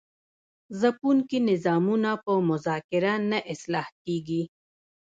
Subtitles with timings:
[0.79, 4.41] ځپونکي نظامونه په مذاکره نه اصلاح کیږي.